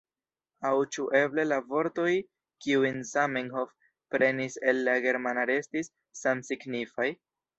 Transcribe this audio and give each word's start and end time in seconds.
Aŭ 0.67 0.77
ĉu 0.95 1.03
eble 1.19 1.43
la 1.49 1.59
vortoj 1.73 2.07
kiujn 2.65 2.97
Zamenhof 3.11 3.75
prenis 4.15 4.57
el 4.71 4.83
la 4.89 4.97
germana 5.05 5.47
restis 5.53 5.93
samsignifaj? 6.25 7.09